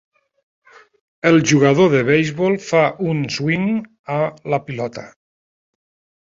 El 1.31 1.35
jugador 1.51 1.91
de 1.95 2.01
beisbol 2.07 2.57
fa 2.69 2.81
un 3.11 3.21
swing 3.37 3.69
a 4.15 4.17
la 4.55 4.61
pilota. 4.71 5.05